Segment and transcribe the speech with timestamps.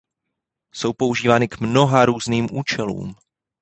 [0.75, 3.15] Jsou používány k mnoha různým účelům.